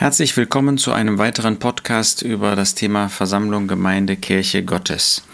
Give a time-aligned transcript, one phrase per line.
[0.00, 5.24] Herzlich willkommen zu einem weiteren Podcast über das Thema Versammlung, Gemeinde, Kirche Gottes.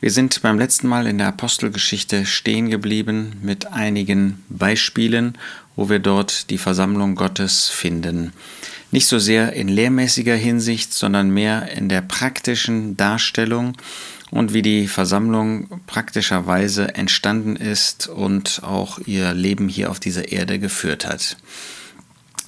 [0.00, 5.36] Wir sind beim letzten Mal in der Apostelgeschichte stehen geblieben mit einigen Beispielen,
[5.76, 8.32] wo wir dort die Versammlung Gottes finden.
[8.90, 13.76] Nicht so sehr in lehrmäßiger Hinsicht, sondern mehr in der praktischen Darstellung
[14.30, 20.58] und wie die Versammlung praktischerweise entstanden ist und auch ihr Leben hier auf dieser Erde
[20.58, 21.36] geführt hat.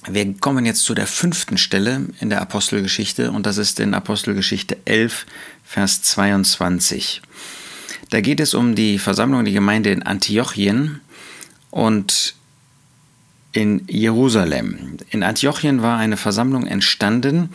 [0.09, 4.77] Wir kommen jetzt zu der fünften Stelle in der Apostelgeschichte und das ist in Apostelgeschichte
[4.85, 5.25] 11,
[5.63, 7.21] Vers 22.
[8.09, 10.99] Da geht es um die Versammlung, die Gemeinde in Antiochien
[11.71, 12.35] und
[13.53, 14.97] in Jerusalem.
[15.09, 17.49] In Antiochien war eine Versammlung entstanden,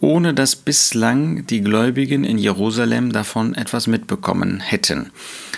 [0.00, 5.12] ohne dass bislang die Gläubigen in Jerusalem davon etwas mitbekommen hätten.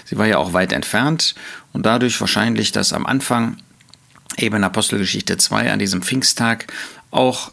[0.05, 1.35] Sie war ja auch weit entfernt
[1.73, 3.57] und dadurch wahrscheinlich, dass am Anfang
[4.37, 6.67] eben Apostelgeschichte 2 an diesem Pfingsttag
[7.11, 7.53] auch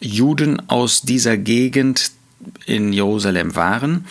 [0.00, 2.12] Juden aus dieser Gegend
[2.66, 4.06] in Jerusalem waren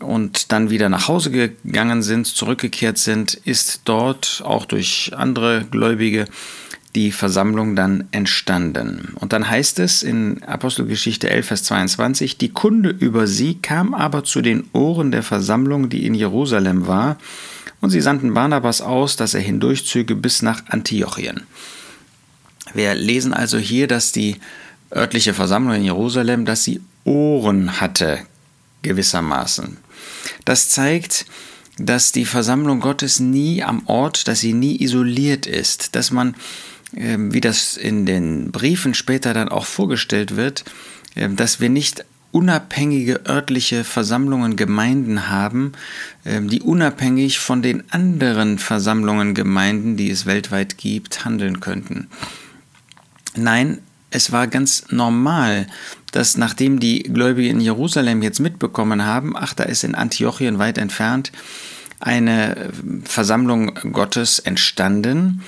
[0.00, 6.26] und dann wieder nach Hause gegangen sind, zurückgekehrt sind, ist dort auch durch andere Gläubige
[6.94, 9.14] die Versammlung dann entstanden.
[9.16, 14.24] Und dann heißt es in Apostelgeschichte 11, Vers 22, die Kunde über sie kam aber
[14.24, 17.18] zu den Ohren der Versammlung, die in Jerusalem war,
[17.84, 21.42] und sie sandten Barnabas aus, dass er hindurchzüge bis nach Antiochien.
[22.72, 24.36] Wir lesen also hier, dass die
[24.90, 28.20] örtliche Versammlung in Jerusalem, dass sie Ohren hatte,
[28.80, 29.76] gewissermaßen.
[30.46, 31.26] Das zeigt,
[31.76, 36.36] dass die Versammlung Gottes nie am Ort, dass sie nie isoliert ist, dass man,
[36.96, 40.64] ähm, wie das in den Briefen später dann auch vorgestellt wird,
[41.16, 45.72] ähm, dass wir nicht unabhängige örtliche Versammlungen, Gemeinden haben,
[46.26, 52.08] ähm, die unabhängig von den anderen Versammlungen, Gemeinden, die es weltweit gibt, handeln könnten.
[53.36, 53.78] Nein,
[54.10, 55.68] es war ganz normal,
[56.10, 60.78] dass nachdem die Gläubigen in Jerusalem jetzt mitbekommen haben, ach, da ist in Antiochien weit
[60.78, 61.30] entfernt
[62.00, 62.70] eine
[63.04, 65.42] Versammlung Gottes entstanden,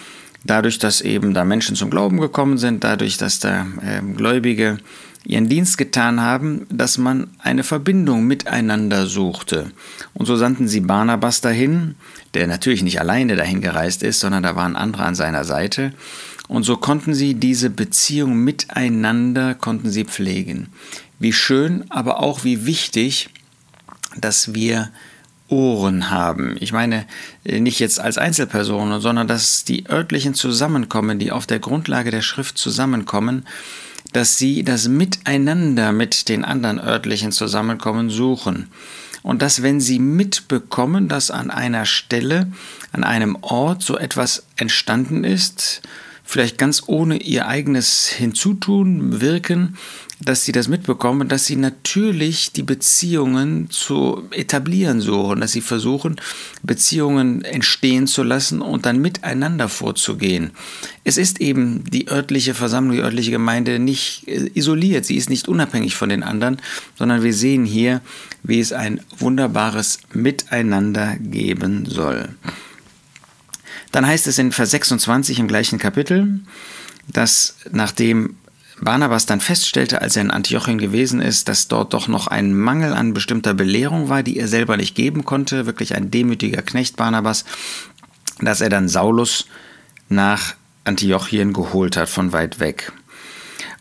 [0.45, 4.79] dadurch, dass eben da Menschen zum Glauben gekommen sind, dadurch, dass da äh, Gläubige
[5.27, 9.73] ihren Dienst getan haben, dass man eine Verbindung miteinander suchte.
[10.15, 11.97] Und so sandten sie Barnabas dahin,
[12.35, 15.93] der natürlich nicht alleine dahin gereist ist, sondern da waren andere an seiner Seite.
[16.47, 20.69] Und so konnten sie diese Beziehung miteinander, konnten sie pflegen.
[21.19, 23.31] Wie schön, aber auch wie wichtig,
[24.17, 24.91] dass wir
[25.49, 26.57] Ohren haben.
[26.61, 27.05] Ich meine
[27.45, 32.59] nicht jetzt als Einzelpersonen, sondern dass die örtlichen zusammenkommen, die auf der Grundlage der Schrift
[32.59, 33.45] zusammenkommen
[34.17, 38.69] dass sie das Miteinander mit den anderen örtlichen Zusammenkommen suchen.
[39.23, 42.51] Und dass, wenn sie mitbekommen, dass an einer Stelle,
[42.93, 45.83] an einem Ort so etwas entstanden ist,
[46.27, 49.77] vielleicht ganz ohne ihr eigenes Hinzutun, Wirken,
[50.21, 56.17] dass sie das mitbekommen, dass sie natürlich die Beziehungen zu etablieren suchen, dass sie versuchen,
[56.63, 60.51] Beziehungen entstehen zu lassen und dann miteinander vorzugehen.
[61.05, 65.49] Es ist eben die örtliche Versammlung, die örtliche Gemeinde nicht äh, isoliert, sie ist nicht
[65.49, 66.59] unabhängig von den anderen,
[66.99, 68.01] sondern wir sehen hier,
[68.43, 72.31] wie es ein wunderbares Miteinander geben soll.
[73.93, 76.41] Dann heißt es in Vers 26 im gleichen Kapitel,
[77.09, 78.37] dass nachdem
[78.81, 82.93] Barnabas dann feststellte, als er in Antiochien gewesen ist, dass dort doch noch ein Mangel
[82.93, 87.45] an bestimmter Belehrung war, die er selber nicht geben konnte, wirklich ein demütiger Knecht Barnabas,
[88.41, 89.47] dass er dann Saulus
[90.09, 90.55] nach
[90.85, 92.93] Antiochien geholt hat von weit weg.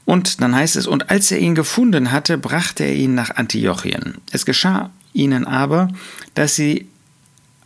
[0.05, 4.15] Und dann heißt es, und als er ihn gefunden hatte, brachte er ihn nach Antiochien.
[4.31, 5.89] Es geschah ihnen aber,
[6.35, 6.87] dass sie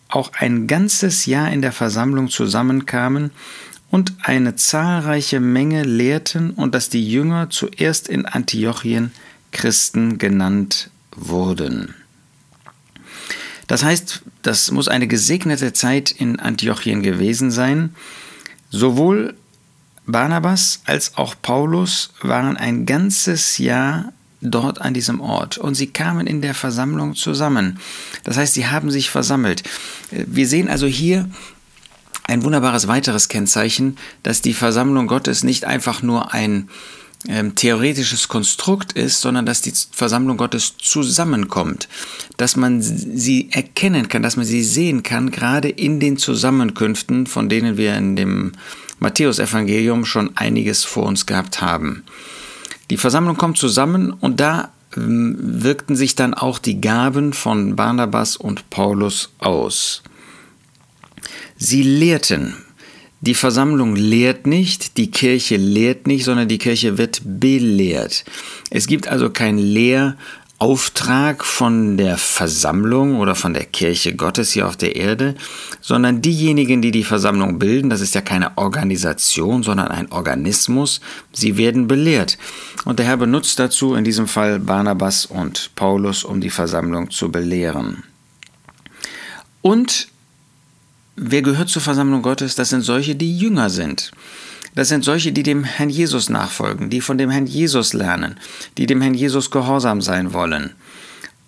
[0.10, 3.32] auch ein ganzes Jahr in der Versammlung zusammenkamen
[3.92, 9.12] und eine zahlreiche Menge lehrten und dass die Jünger zuerst in Antiochien
[9.52, 11.96] Christen genannt wurden.
[13.68, 17.96] Das heißt, das muss eine gesegnete Zeit in Antiochien gewesen sein.
[18.72, 19.36] Sowohl
[20.08, 24.12] Barnabas als auch Paulus waren ein ganzes Jahr
[24.42, 27.80] dort an diesem Ort und sie kamen in der Versammlung zusammen.
[28.24, 29.64] Das heißt, sie haben sich versammelt.
[30.12, 31.30] Wir sehen also hier
[32.24, 36.70] ein wunderbares weiteres Kennzeichen, dass die Versammlung Gottes nicht einfach nur ein
[37.28, 41.90] ähm, theoretisches Konstrukt ist, sondern dass die Versammlung Gottes zusammenkommt,
[42.38, 47.50] dass man sie erkennen kann, dass man sie sehen kann, gerade in den Zusammenkünften, von
[47.50, 48.54] denen wir in dem
[49.00, 52.04] Matthäusevangelium schon einiges vor uns gehabt haben.
[52.90, 58.36] Die Versammlung kommt zusammen und da ähm, wirkten sich dann auch die Gaben von Barnabas
[58.36, 60.04] und Paulus aus.
[61.58, 62.56] Sie lehrten.
[63.22, 68.24] Die Versammlung lehrt nicht, die Kirche lehrt nicht, sondern die Kirche wird belehrt.
[68.70, 69.58] Es gibt also kein
[70.62, 75.36] Lehrauftrag von der Versammlung oder von der Kirche Gottes hier auf der Erde,
[75.80, 81.00] sondern diejenigen, die die Versammlung bilden, das ist ja keine Organisation, sondern ein Organismus,
[81.32, 82.38] sie werden belehrt.
[82.84, 87.32] Und der Herr benutzt dazu in diesem Fall Barnabas und Paulus, um die Versammlung zu
[87.32, 88.04] belehren.
[89.62, 90.10] Und
[91.22, 92.56] Wer gehört zur Versammlung Gottes?
[92.56, 94.12] Das sind solche, die Jünger sind.
[94.76, 98.40] Das sind solche, die dem Herrn Jesus nachfolgen, die von dem Herrn Jesus lernen,
[98.78, 100.74] die dem Herrn Jesus gehorsam sein wollen.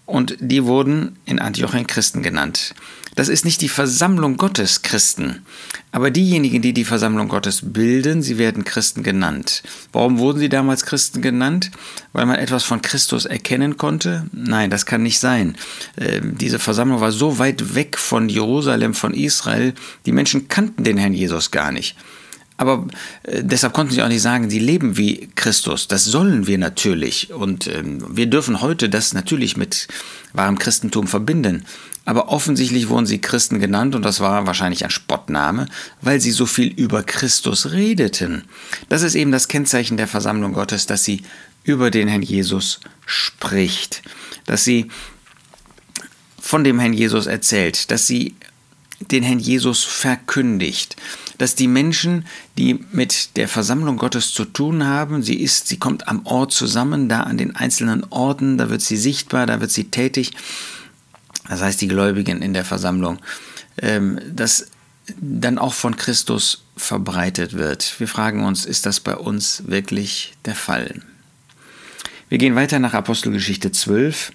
[0.05, 2.75] Und die wurden in Antiochien Christen genannt.
[3.15, 5.45] Das ist nicht die Versammlung Gottes Christen,
[5.91, 9.63] aber diejenigen, die die Versammlung Gottes bilden, sie werden Christen genannt.
[9.91, 11.71] Warum wurden sie damals Christen genannt?
[12.13, 14.25] Weil man etwas von Christus erkennen konnte?
[14.31, 15.55] Nein, das kann nicht sein.
[15.97, 19.73] Ähm, diese Versammlung war so weit weg von Jerusalem, von Israel,
[20.05, 21.95] die Menschen kannten den Herrn Jesus gar nicht.
[22.61, 22.85] Aber
[23.23, 25.87] äh, deshalb konnten sie auch nicht sagen, sie leben wie Christus.
[25.87, 27.33] Das sollen wir natürlich.
[27.33, 29.87] Und ähm, wir dürfen heute das natürlich mit
[30.33, 31.65] wahrem Christentum verbinden.
[32.05, 35.65] Aber offensichtlich wurden sie Christen genannt und das war wahrscheinlich ein Spottname,
[36.01, 38.43] weil sie so viel über Christus redeten.
[38.89, 41.23] Das ist eben das Kennzeichen der Versammlung Gottes, dass sie
[41.63, 44.03] über den Herrn Jesus spricht,
[44.45, 44.91] dass sie
[46.39, 48.35] von dem Herrn Jesus erzählt, dass sie
[49.09, 50.95] den Herrn Jesus verkündigt,
[51.37, 52.25] dass die Menschen,
[52.57, 57.09] die mit der Versammlung Gottes zu tun haben, sie ist, sie kommt am Ort zusammen,
[57.09, 60.31] da an den einzelnen Orten, da wird sie sichtbar, da wird sie tätig
[61.51, 63.19] das heißt die Gläubigen in der Versammlung,
[63.81, 64.67] ähm, dass
[65.19, 67.99] dann auch von Christus verbreitet wird.
[67.99, 71.01] Wir fragen uns, ist das bei uns wirklich der Fall?
[72.29, 74.31] Wir gehen weiter nach Apostelgeschichte 12.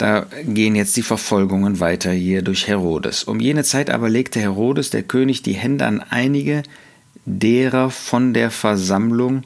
[0.00, 3.24] Da gehen jetzt die Verfolgungen weiter hier durch Herodes.
[3.24, 6.62] Um jene Zeit aber legte Herodes, der König, die Hände an einige
[7.26, 9.42] derer von der Versammlung,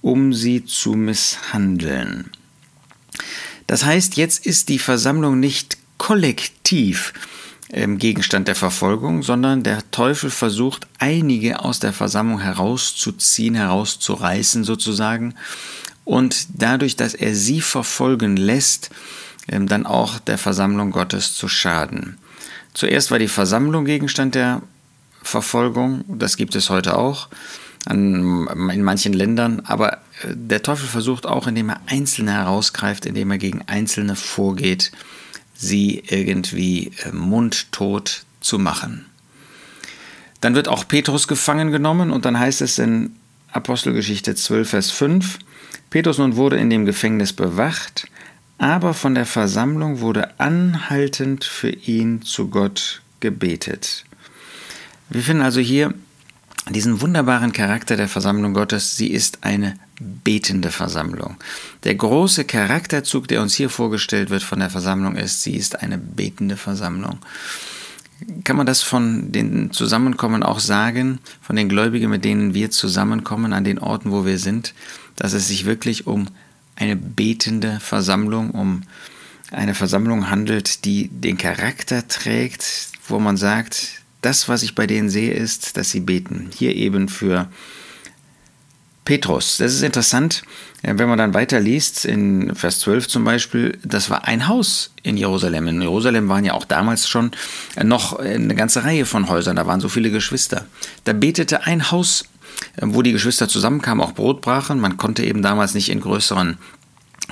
[0.00, 2.30] um sie zu misshandeln.
[3.66, 7.12] Das heißt, jetzt ist die Versammlung nicht kollektiv
[7.70, 15.34] ähm, Gegenstand der Verfolgung, sondern der Teufel versucht, einige aus der Versammlung herauszuziehen, herauszureißen sozusagen
[16.06, 18.88] und dadurch, dass er sie verfolgen lässt,
[19.48, 22.18] dann auch der Versammlung Gottes zu schaden.
[22.74, 24.62] Zuerst war die Versammlung Gegenstand der
[25.22, 27.28] Verfolgung, das gibt es heute auch
[27.90, 28.44] in
[28.82, 33.62] manchen Ländern, aber äh, der Teufel versucht auch, indem er Einzelne herausgreift, indem er gegen
[33.66, 34.92] Einzelne vorgeht,
[35.54, 39.06] sie irgendwie äh, mundtot zu machen.
[40.40, 43.16] Dann wird auch Petrus gefangen genommen und dann heißt es in
[43.52, 45.38] Apostelgeschichte 12, Vers 5,
[45.90, 48.08] Petrus nun wurde in dem Gefängnis bewacht,
[48.58, 54.04] aber von der Versammlung wurde anhaltend für ihn zu Gott gebetet.
[55.08, 55.94] Wir finden also hier
[56.68, 58.96] diesen wunderbaren Charakter der Versammlung Gottes.
[58.96, 61.36] Sie ist eine betende Versammlung.
[61.84, 65.96] Der große Charakterzug, der uns hier vorgestellt wird von der Versammlung, ist, sie ist eine
[65.96, 67.18] betende Versammlung.
[68.44, 73.52] Kann man das von den Zusammenkommen auch sagen, von den Gläubigen, mit denen wir zusammenkommen,
[73.52, 74.74] an den Orten, wo wir sind,
[75.16, 76.28] dass es sich wirklich um
[76.78, 78.82] eine betende Versammlung, um
[79.50, 85.10] eine Versammlung handelt, die den Charakter trägt, wo man sagt, das, was ich bei denen
[85.10, 86.50] sehe, ist, dass sie beten.
[86.54, 87.48] Hier eben für
[89.04, 89.56] Petrus.
[89.56, 90.42] Das ist interessant,
[90.82, 95.16] äh, wenn man dann weiterliest, in Vers 12 zum Beispiel, das war ein Haus in
[95.16, 95.66] Jerusalem.
[95.66, 97.30] In Jerusalem waren ja auch damals schon
[97.82, 100.66] noch eine ganze Reihe von Häusern, da waren so viele Geschwister.
[101.04, 102.26] Da betete ein Haus,
[102.80, 104.80] wo die Geschwister zusammenkamen, auch Brot brachen.
[104.80, 106.58] Man konnte eben damals nicht in größeren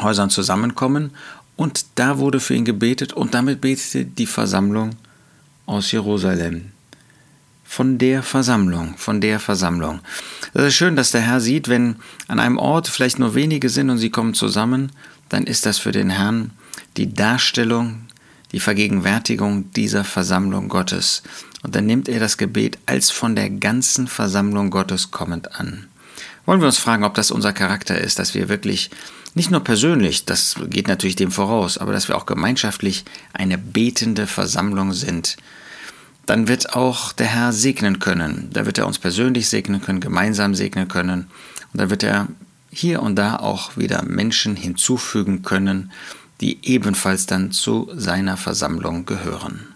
[0.01, 1.11] Häusern zusammenkommen.
[1.57, 4.91] Und da wurde für ihn gebetet und damit betete die Versammlung
[5.65, 6.73] aus Jerusalem
[7.67, 10.01] von der Versammlung, von der Versammlung.
[10.55, 11.97] Es ist schön, dass der Herr sieht, wenn
[12.29, 14.93] an einem Ort vielleicht nur wenige sind und sie kommen zusammen,
[15.29, 16.53] dann ist das für den Herrn
[16.97, 18.07] die Darstellung,
[18.57, 21.23] die Vergegenwärtigung dieser Versammlung Gottes.
[21.63, 25.89] Und dann nimmt er das Gebet als von der ganzen Versammlung Gottes kommend an.
[26.47, 28.89] Wollen wir uns fragen, ob das unser Charakter ist, dass wir wirklich
[29.35, 34.27] nicht nur persönlich, das geht natürlich dem voraus, aber dass wir auch gemeinschaftlich eine betende
[34.27, 35.37] Versammlung sind,
[36.25, 38.49] dann wird auch der Herr segnen können.
[38.55, 41.27] Da wird er uns persönlich segnen können, gemeinsam segnen können.
[41.75, 42.29] Und da wird er
[42.71, 45.93] hier und da auch wieder Menschen hinzufügen können,
[46.41, 49.76] die ebenfalls dann zu seiner Versammlung gehören.